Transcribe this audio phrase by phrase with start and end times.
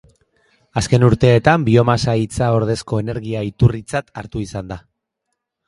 [0.79, 4.83] Azken urteetan biomasa hitza ordezko energia-iturritzat hartu izan da.